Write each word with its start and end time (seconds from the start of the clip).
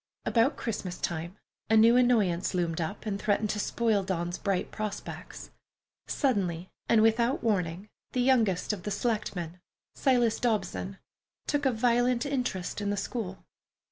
About 0.25 0.57
Christmas 0.57 0.97
time, 0.97 1.37
a 1.69 1.77
new 1.77 1.95
annoyance 1.95 2.55
loomed 2.55 2.81
up 2.81 3.05
and 3.05 3.21
threatened 3.21 3.51
to 3.51 3.59
spoil 3.59 4.01
Dawn's 4.01 4.39
bright 4.39 4.71
prospects. 4.71 5.51
Suddenly, 6.07 6.71
without 6.89 7.43
warning, 7.43 7.87
the 8.13 8.21
youngest 8.21 8.73
of 8.73 8.81
the 8.81 8.89
selectmen, 8.89 9.59
Silas 9.93 10.39
Dobson, 10.39 10.97
took 11.45 11.67
a 11.67 11.71
violent 11.71 12.25
interest 12.25 12.81
in 12.81 12.89
the 12.89 12.97
school. 12.97 13.45